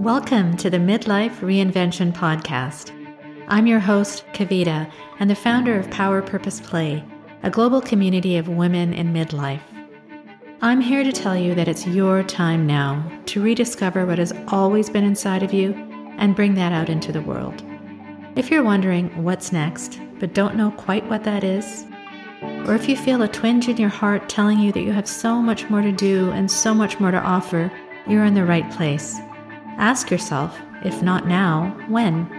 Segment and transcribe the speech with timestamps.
[0.00, 2.92] Welcome to the Midlife Reinvention Podcast.
[3.48, 7.02] I'm your host, Kavita, and the founder of Power Purpose Play,
[7.42, 9.62] a global community of women in midlife.
[10.60, 14.90] I'm here to tell you that it's your time now to rediscover what has always
[14.90, 15.72] been inside of you
[16.18, 17.64] and bring that out into the world.
[18.36, 21.86] If you're wondering what's next, but don't know quite what that is,
[22.66, 25.40] or if you feel a twinge in your heart telling you that you have so
[25.40, 27.72] much more to do and so much more to offer,
[28.06, 29.18] you're in the right place.
[29.78, 32.30] Ask yourself, if not now, when?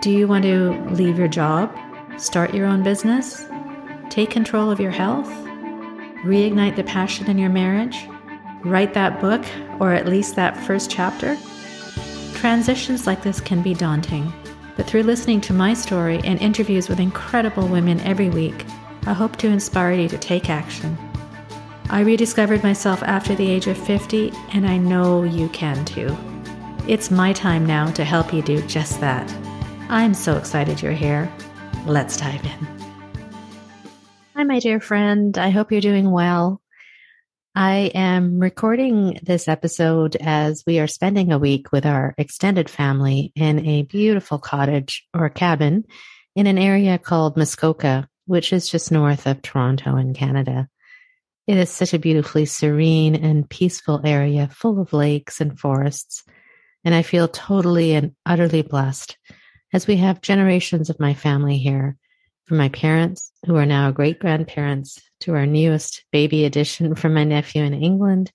[0.00, 1.70] Do you want to leave your job?
[2.16, 3.44] Start your own business?
[4.08, 5.28] Take control of your health?
[6.24, 8.06] Reignite the passion in your marriage?
[8.64, 9.44] Write that book,
[9.80, 11.36] or at least that first chapter?
[12.34, 14.32] Transitions like this can be daunting,
[14.74, 18.64] but through listening to my story and interviews with incredible women every week,
[19.06, 20.96] I hope to inspire you to take action.
[21.90, 26.16] I rediscovered myself after the age of 50, and I know you can too.
[26.88, 29.32] It's my time now to help you do just that.
[29.88, 31.32] I'm so excited you're here.
[31.86, 32.66] Let's dive in.
[34.34, 35.38] Hi, my dear friend.
[35.38, 36.60] I hope you're doing well.
[37.54, 43.30] I am recording this episode as we are spending a week with our extended family
[43.36, 45.84] in a beautiful cottage or cabin
[46.34, 50.68] in an area called Muskoka, which is just north of Toronto in Canada.
[51.46, 56.24] It is such a beautifully serene and peaceful area full of lakes and forests
[56.84, 59.16] and I feel totally and utterly blessed
[59.72, 61.96] as we have generations of my family here,
[62.44, 67.24] from my parents, who are now great grandparents, to our newest baby addition from my
[67.24, 68.32] nephew in England,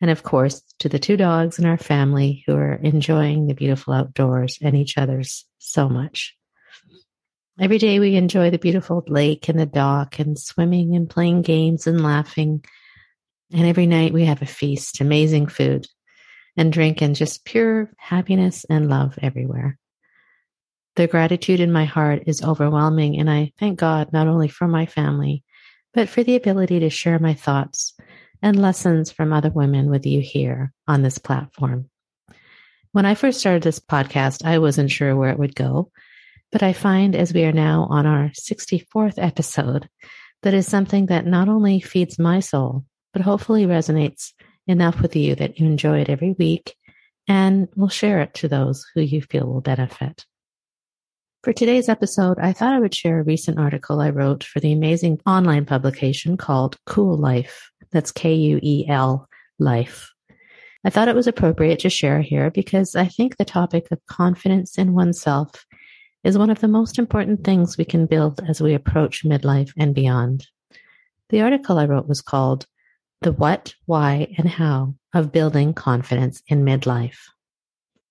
[0.00, 3.94] and of course, to the two dogs in our family who are enjoying the beautiful
[3.94, 6.36] outdoors and each other's so much.
[7.60, 11.86] Every day we enjoy the beautiful lake and the dock and swimming and playing games
[11.86, 12.64] and laughing.
[13.52, 15.86] And every night we have a feast, amazing food,
[16.56, 19.78] and drink in just pure happiness and love everywhere.
[20.96, 24.86] The gratitude in my heart is overwhelming, and I thank God not only for my
[24.86, 25.42] family,
[25.92, 27.94] but for the ability to share my thoughts
[28.42, 31.90] and lessons from other women with you here on this platform.
[32.92, 35.90] When I first started this podcast, I wasn't sure where it would go,
[36.52, 39.88] but I find as we are now on our 64th episode,
[40.42, 44.32] that is something that not only feeds my soul, but hopefully resonates
[44.66, 46.76] enough with you that you enjoy it every week
[47.28, 50.26] and we'll share it to those who you feel will benefit.
[51.42, 54.72] For today's episode, I thought I would share a recent article I wrote for the
[54.72, 57.70] amazing online publication called Kuel Life.
[57.92, 60.10] That's K-U-E-L Life.
[60.86, 64.78] I thought it was appropriate to share here because I think the topic of confidence
[64.78, 65.66] in oneself
[66.24, 69.94] is one of the most important things we can build as we approach midlife and
[69.94, 70.46] beyond.
[71.28, 72.66] The article I wrote was called
[73.24, 77.18] the what, why, and how of building confidence in midlife.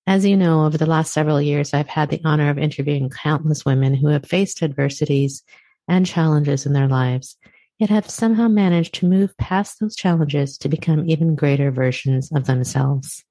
[0.06, 3.63] As you know, over the last several years, I've had the honor of interviewing countless
[3.63, 5.44] women who have faced adversities
[5.88, 7.38] and challenges in their lives,
[7.78, 12.46] yet have somehow managed to move past those challenges to become even greater versions of
[12.46, 13.23] themselves.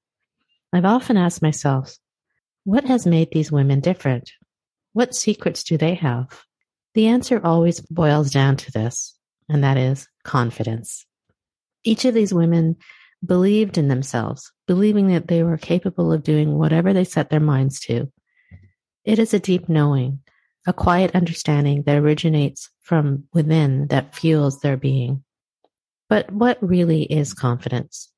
[0.71, 1.95] I've often asked myself,
[2.63, 4.31] what has made these women different?
[4.93, 6.43] What secrets do they have?
[6.93, 9.15] The answer always boils down to this,
[9.49, 11.05] and that is confidence.
[11.83, 12.77] Each of these women
[13.25, 17.79] believed in themselves, believing that they were capable of doing whatever they set their minds
[17.81, 18.11] to.
[19.05, 20.19] It is a deep knowing,
[20.65, 25.23] a quiet understanding that originates from within that fuels their being.
[26.09, 28.11] But what really is confidence?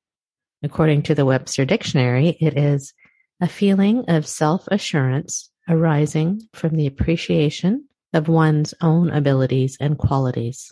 [0.64, 2.94] According to the Webster Dictionary, it is
[3.42, 10.72] a feeling of self assurance arising from the appreciation of one's own abilities and qualities.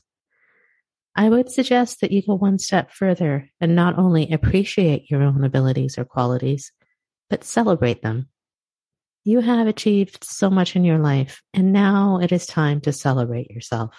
[1.16, 5.44] I would suggest that you go one step further and not only appreciate your own
[5.44, 6.72] abilities or qualities,
[7.29, 8.29] but celebrate them.
[9.23, 13.52] You have achieved so much in your life, and now it is time to celebrate
[13.52, 13.96] yourself.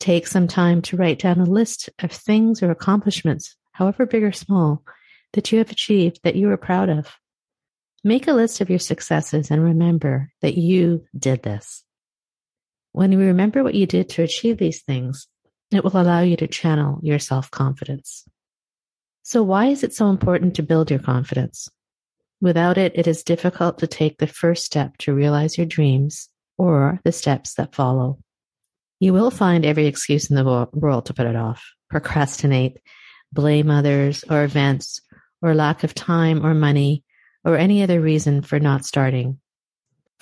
[0.00, 4.32] Take some time to write down a list of things or accomplishments, however big or
[4.32, 4.84] small,
[5.32, 7.10] that you have achieved that you are proud of.
[8.04, 11.84] Make a list of your successes and remember that you did this.
[12.92, 15.28] When you remember what you did to achieve these things,
[15.76, 18.24] it will allow you to channel your self confidence.
[19.22, 21.68] So, why is it so important to build your confidence?
[22.40, 26.28] Without it, it is difficult to take the first step to realize your dreams
[26.58, 28.18] or the steps that follow.
[28.98, 32.80] You will find every excuse in the world to put it off, procrastinate,
[33.32, 35.00] blame others or events
[35.40, 37.04] or lack of time or money
[37.44, 39.40] or any other reason for not starting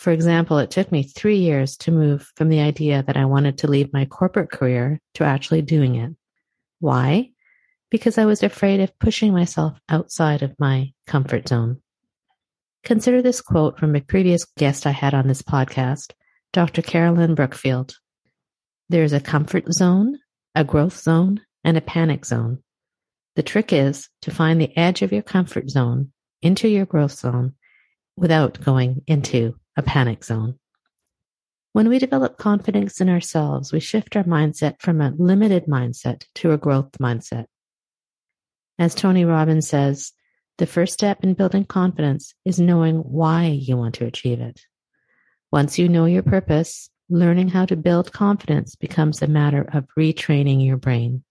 [0.01, 3.59] for example, it took me three years to move from the idea that I wanted
[3.59, 6.17] to leave my corporate career to actually doing it.
[6.79, 7.33] Why?
[7.91, 11.83] Because I was afraid of pushing myself outside of my comfort zone.
[12.83, 16.13] Consider this quote from a previous guest I had on this podcast,
[16.55, 16.81] Dr.
[16.81, 17.95] Caroline Brookfield.
[18.89, 20.19] There's a comfort zone,
[20.55, 22.63] a growth zone, and a panic zone.
[23.37, 27.53] The trick is to find the edge of your comfort zone into your growth zone
[28.17, 30.59] without going into a panic zone.
[31.73, 36.53] When we develop confidence in ourselves, we shift our mindset from a limited mindset to
[36.53, 37.47] a growth mindset.
[38.79, 40.13] As Tony Robbins says,
[40.59, 44.61] the first step in building confidence is knowing why you want to achieve it.
[45.51, 50.65] Once you know your purpose, learning how to build confidence becomes a matter of retraining
[50.65, 51.25] your brain.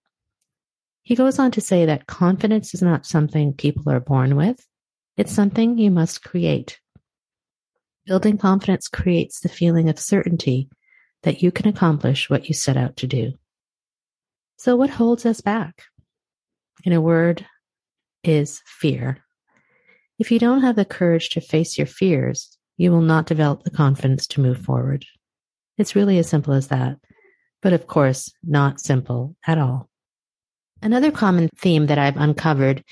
[1.04, 4.66] He goes on to say that confidence is not something people are born with.
[5.18, 6.80] It's something you must create.
[8.10, 10.68] Building confidence creates the feeling of certainty
[11.22, 13.34] that you can accomplish what you set out to do.
[14.58, 15.84] So, what holds us back?
[16.84, 17.46] In a word,
[18.24, 19.20] is fear.
[20.18, 23.70] If you don't have the courage to face your fears, you will not develop the
[23.70, 25.06] confidence to move forward.
[25.78, 26.98] It's really as simple as that,
[27.62, 29.88] but of course, not simple at all.
[30.82, 32.84] Another common theme that I've uncovered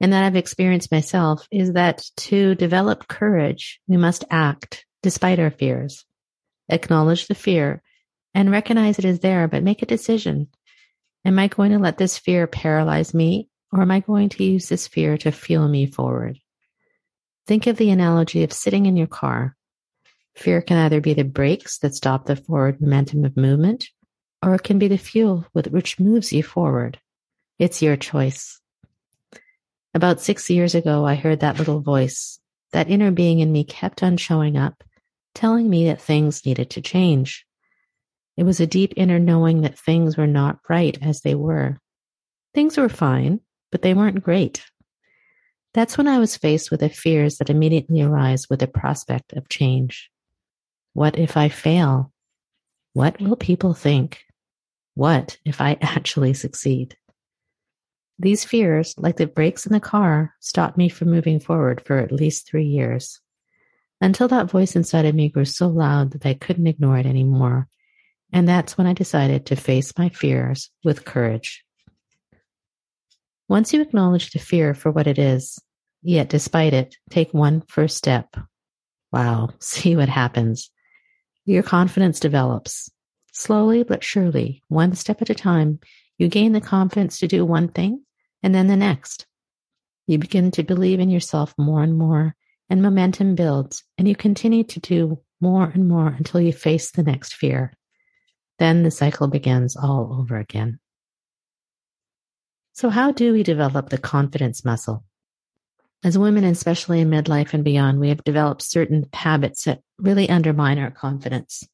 [0.00, 5.50] and that I've experienced myself is that to develop courage, we must act despite our
[5.50, 6.04] fears,
[6.68, 7.82] acknowledge the fear
[8.34, 10.48] and recognize it is there, but make a decision.
[11.24, 14.68] Am I going to let this fear paralyze me or am I going to use
[14.68, 16.38] this fear to fuel me forward?
[17.46, 19.56] Think of the analogy of sitting in your car.
[20.34, 23.88] Fear can either be the brakes that stop the forward momentum of movement,
[24.42, 26.98] or it can be the fuel with which moves you forward.
[27.58, 28.60] It's your choice.
[29.96, 32.38] About six years ago, I heard that little voice.
[32.72, 34.84] That inner being in me kept on showing up,
[35.34, 37.46] telling me that things needed to change.
[38.36, 41.78] It was a deep inner knowing that things were not right as they were.
[42.52, 43.40] Things were fine,
[43.72, 44.62] but they weren't great.
[45.72, 49.48] That's when I was faced with the fears that immediately arise with the prospect of
[49.48, 50.10] change.
[50.92, 52.12] What if I fail?
[52.92, 54.24] What will people think?
[54.92, 56.98] What if I actually succeed?
[58.18, 62.12] These fears, like the brakes in the car, stopped me from moving forward for at
[62.12, 63.20] least three years.
[64.00, 67.68] Until that voice inside of me grew so loud that I couldn't ignore it anymore.
[68.32, 71.62] And that's when I decided to face my fears with courage.
[73.48, 75.58] Once you acknowledge the fear for what it is,
[76.02, 78.34] yet despite it, take one first step.
[79.12, 80.70] Wow, see what happens.
[81.44, 82.90] Your confidence develops.
[83.32, 85.80] Slowly but surely, one step at a time,
[86.16, 88.02] you gain the confidence to do one thing
[88.42, 89.26] and then the next.
[90.06, 92.34] You begin to believe in yourself more and more,
[92.70, 97.02] and momentum builds, and you continue to do more and more until you face the
[97.02, 97.72] next fear.
[98.58, 100.78] Then the cycle begins all over again.
[102.72, 105.04] So, how do we develop the confidence muscle?
[106.04, 110.78] As women, especially in midlife and beyond, we have developed certain habits that really undermine
[110.78, 111.66] our confidence.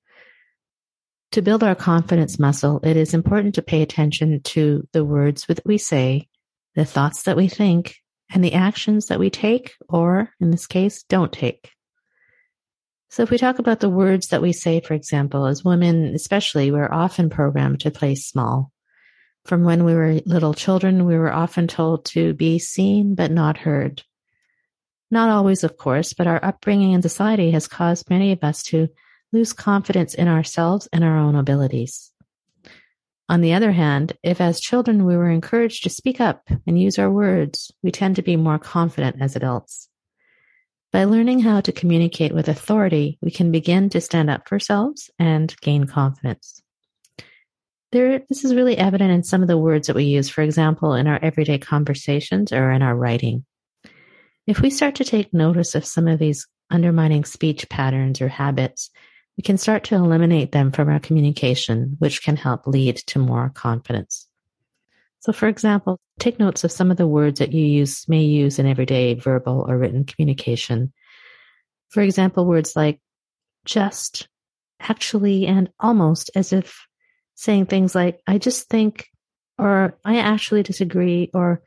[1.32, 5.60] To build our confidence muscle, it is important to pay attention to the words that
[5.66, 6.28] we say
[6.74, 7.96] the thoughts that we think,
[8.32, 11.70] and the actions that we take, or in this case, don't take.
[13.10, 16.70] So if we talk about the words that we say, for example, as women, especially,
[16.70, 18.72] we're often programmed to play small.
[19.44, 23.58] From when we were little children, we were often told to be seen but not
[23.58, 24.02] heard.
[25.10, 28.88] Not always, of course, but our upbringing in society has caused many of us to
[29.30, 32.11] lose confidence in ourselves and our own abilities.
[33.32, 36.98] On the other hand, if as children we were encouraged to speak up and use
[36.98, 39.88] our words, we tend to be more confident as adults.
[40.92, 45.10] By learning how to communicate with authority, we can begin to stand up for ourselves
[45.18, 46.60] and gain confidence.
[47.90, 50.92] There, this is really evident in some of the words that we use, for example,
[50.92, 53.46] in our everyday conversations or in our writing.
[54.46, 58.90] If we start to take notice of some of these undermining speech patterns or habits,
[59.36, 63.50] we can start to eliminate them from our communication, which can help lead to more
[63.50, 64.28] confidence.
[65.20, 68.58] So, for example, take notes of some of the words that you use, may use
[68.58, 70.92] in everyday verbal or written communication.
[71.90, 73.00] For example, words like
[73.64, 74.28] just,
[74.80, 76.86] actually, and almost as if
[77.36, 79.08] saying things like, I just think,
[79.58, 81.62] or I actually disagree, or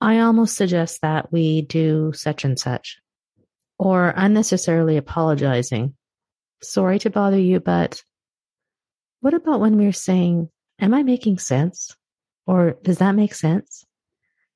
[0.00, 2.98] I almost suggest that we do such and such,
[3.78, 5.94] or unnecessarily apologizing
[6.62, 8.02] sorry to bother you, but
[9.20, 10.50] what about when we're saying,
[10.80, 11.96] Am I making sense?
[12.46, 13.84] Or does that make sense?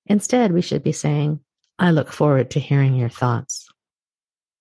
[0.06, 1.40] Instead, we should be saying,
[1.78, 3.68] I look forward to hearing your thoughts.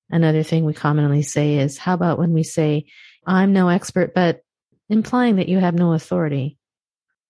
[0.10, 2.86] Another thing we commonly say is, How about when we say,
[3.25, 4.41] I'm no expert, but
[4.89, 6.57] implying that you have no authority?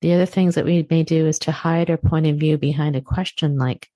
[0.02, 2.96] The other things that we may do is to hide our point of view behind
[2.96, 3.90] a question like,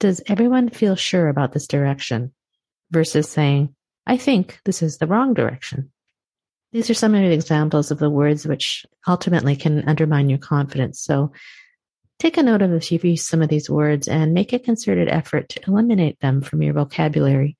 [0.00, 2.32] Does everyone feel sure about this direction?
[2.90, 3.74] versus saying,
[4.06, 5.90] I think this is the wrong direction.
[6.72, 11.00] These are some of the examples of the words which ultimately can undermine your confidence.
[11.00, 11.32] So
[12.18, 15.08] take a note of if you've used some of these words and make a concerted
[15.08, 17.56] effort to eliminate them from your vocabulary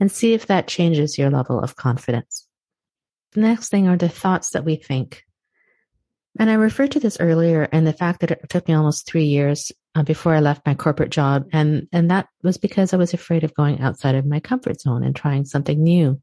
[0.00, 2.46] and see if that changes your level of confidence.
[3.32, 5.24] The next thing are the thoughts that we think.
[6.38, 9.24] And I referred to this earlier and the fact that it took me almost three
[9.24, 11.48] years uh, before I left my corporate job.
[11.52, 15.02] And, and that was because I was afraid of going outside of my comfort zone
[15.02, 16.22] and trying something new.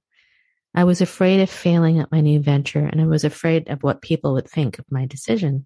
[0.74, 4.01] I was afraid of failing at my new venture and I was afraid of what
[4.01, 5.65] people would think of my decision.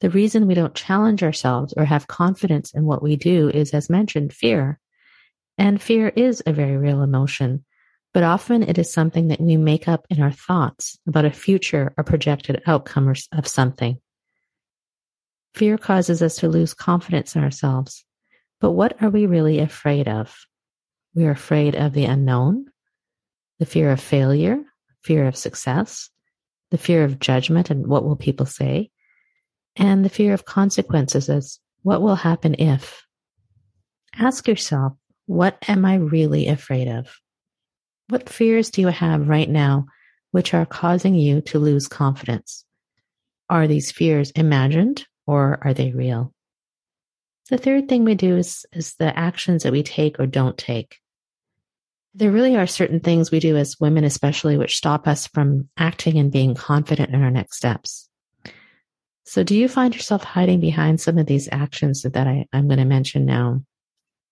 [0.00, 3.88] The reason we don't challenge ourselves or have confidence in what we do is, as
[3.88, 4.78] mentioned, fear.
[5.56, 7.64] And fear is a very real emotion,
[8.12, 11.94] but often it is something that we make up in our thoughts about a future
[11.96, 13.98] or projected outcome of something.
[15.54, 18.04] Fear causes us to lose confidence in ourselves.
[18.60, 20.34] But what are we really afraid of?
[21.14, 22.66] We are afraid of the unknown,
[23.58, 24.62] the fear of failure,
[25.02, 26.08] fear of success,
[26.70, 28.90] the fear of judgment and what will people say,
[29.76, 33.06] and the fear of consequences as what will happen if.
[34.16, 34.94] Ask yourself,
[35.26, 37.20] what am I really afraid of?
[38.08, 39.86] What fears do you have right now
[40.30, 42.64] which are causing you to lose confidence?
[43.50, 46.34] Are these fears imagined or are they real?
[47.48, 50.98] The third thing we do is, is the actions that we take or don't take.
[52.14, 56.18] There really are certain things we do as women, especially, which stop us from acting
[56.18, 58.10] and being confident in our next steps.
[59.24, 62.78] So, do you find yourself hiding behind some of these actions that I, I'm going
[62.78, 63.64] to mention now?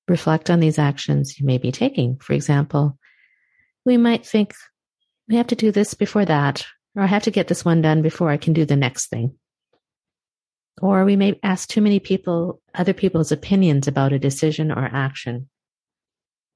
[0.07, 2.19] Reflect on these actions you may be taking.
[2.19, 2.99] For example,
[3.87, 4.53] we might think,
[5.29, 8.03] we have to do this before that, or I have to get this one done
[8.03, 9.39] before I can do the next thing.
[10.81, 15.49] Or we may ask too many people, other people's opinions about a decision or action.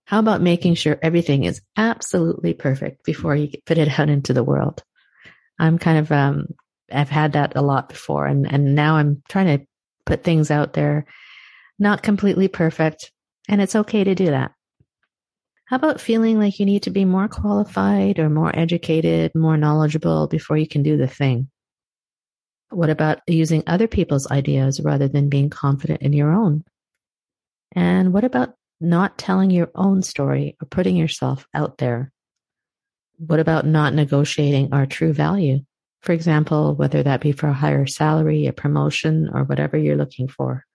[0.06, 4.44] How about making sure everything is absolutely perfect before you put it out into the
[4.44, 4.82] world?
[5.58, 6.48] I'm kind of, um,
[6.92, 9.66] I've had that a lot before and, and now I'm trying to
[10.04, 11.06] put things out there,
[11.78, 13.12] not completely perfect.
[13.48, 14.52] And it's okay to do that.
[15.66, 20.28] How about feeling like you need to be more qualified or more educated, more knowledgeable
[20.28, 21.50] before you can do the thing?
[22.74, 26.64] What about using other people's ideas rather than being confident in your own?
[27.72, 32.12] And what about not telling your own story or putting yourself out there?
[33.18, 35.60] What about not negotiating our true value?
[36.02, 40.28] For example, whether that be for a higher salary, a promotion, or whatever you're looking
[40.28, 40.66] for.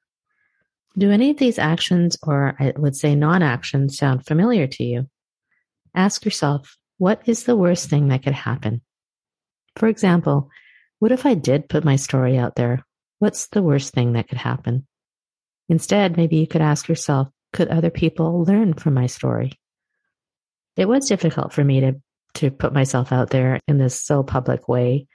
[0.98, 5.10] Do any of these actions, or I would say non actions, sound familiar to you?
[5.94, 8.82] Ask yourself, what is the worst thing that could happen?
[9.75, 10.50] For example,
[11.00, 12.86] what if I did put my story out there?
[13.20, 14.86] What's the worst thing that could happen?
[15.68, 19.53] Instead, maybe you could ask yourself, could other people learn from my story?
[20.75, 22.01] It was difficult for me to,
[22.36, 25.08] to put myself out there in this so public way,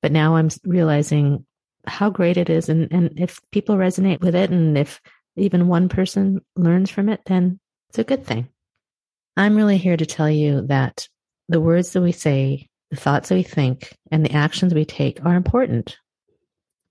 [0.00, 1.46] but now I'm realizing
[1.86, 2.68] how great it is.
[2.68, 5.00] And, and if people resonate with it and if
[5.36, 7.58] even one person learns from it, then
[7.88, 8.48] it's a good thing.
[9.36, 11.08] I'm really here to tell you that
[11.48, 15.34] the words that we say, the thoughts we think, and the actions we take are
[15.34, 15.96] important.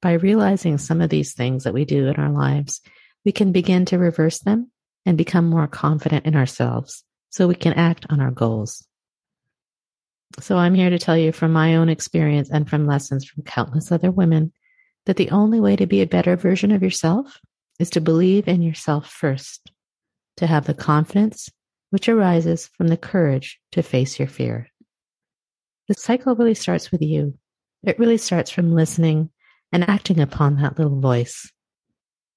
[0.01, 2.81] By realizing some of these things that we do in our lives,
[3.23, 4.71] we can begin to reverse them
[5.05, 8.83] and become more confident in ourselves so we can act on our goals.
[10.39, 13.91] So I'm here to tell you from my own experience and from lessons from countless
[13.91, 14.53] other women
[15.05, 17.39] that the only way to be a better version of yourself
[17.77, 19.71] is to believe in yourself first,
[20.37, 21.47] to have the confidence
[21.91, 24.70] which arises from the courage to face your fear.
[25.91, 27.37] The cycle really starts with you.
[27.83, 29.29] It really starts from listening
[29.73, 31.51] and acting upon that little voice.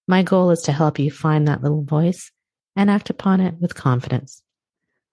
[0.09, 2.33] My goal is to help you find that little voice
[2.75, 4.43] and act upon it with confidence.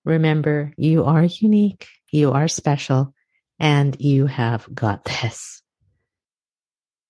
[0.06, 3.14] Remember, you are unique, you are special,
[3.60, 5.62] and you have got this.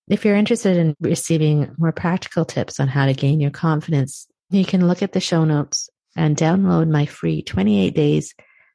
[0.08, 4.66] If you're interested in receiving more practical tips on how to gain your confidence, you
[4.66, 8.34] can look at the show notes and download my free 28 days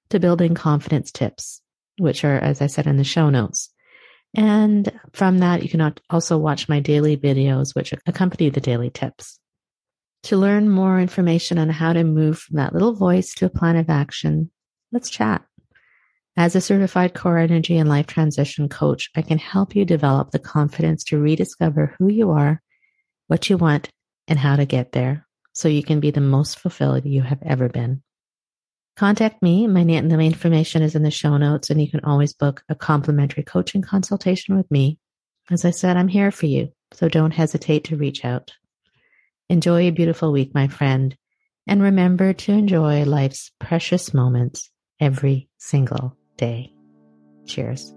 [0.09, 1.61] to building confidence tips,
[1.97, 3.69] which are, as I said in the show notes.
[4.35, 9.39] And from that, you can also watch my daily videos, which accompany the daily tips.
[10.23, 13.77] To learn more information on how to move from that little voice to a plan
[13.77, 14.51] of action,
[14.91, 15.43] let's chat.
[16.35, 20.39] As a certified core energy and life transition coach, I can help you develop the
[20.39, 22.61] confidence to rediscover who you are,
[23.27, 23.89] what you want,
[24.27, 27.69] and how to get there so you can be the most fulfilled you have ever
[27.69, 28.03] been.
[28.97, 29.67] Contact me.
[29.67, 32.73] My name, the information is in the show notes, and you can always book a
[32.73, 34.97] complimentary coaching consultation with me.
[35.51, 38.53] As I said, I'm here for you, so don't hesitate to reach out.
[39.49, 41.15] Enjoy a beautiful week, my friend,
[41.67, 46.73] and remember to enjoy life's precious moments every single day.
[47.45, 47.93] Cheers.